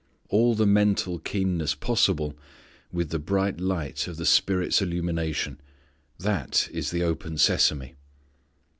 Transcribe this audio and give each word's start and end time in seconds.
All 0.29 0.55
the 0.55 0.65
mental 0.65 1.19
keenness 1.19 1.75
possible, 1.75 2.35
with 2.91 3.11
the 3.11 3.19
bright 3.19 3.59
light 3.59 4.07
of 4.07 4.17
the 4.17 4.25
Spirit's 4.25 4.81
illumination 4.81 5.61
that 6.17 6.67
is 6.71 6.89
the 6.89 7.03
open 7.03 7.37
sesame. 7.37 7.93